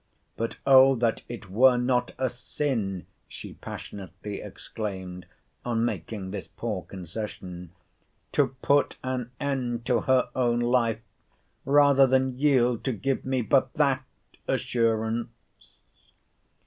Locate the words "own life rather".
10.35-12.07